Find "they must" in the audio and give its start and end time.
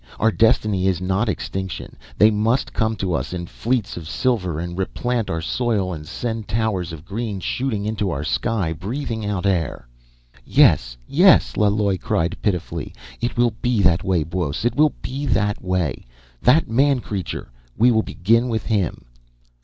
2.17-2.73